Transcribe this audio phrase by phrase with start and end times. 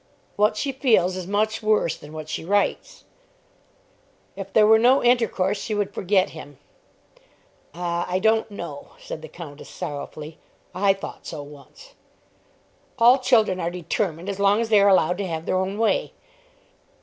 [0.35, 3.03] "What she feels is much worse than what she writes."
[4.35, 6.57] "If there were no intercourse she would forget him."
[7.75, 10.39] "Ah; I don't know," said the Countess sorrowfully;
[10.73, 11.93] "I thought so once."
[12.97, 16.13] "All children are determined as long as they are allowed to have their own way."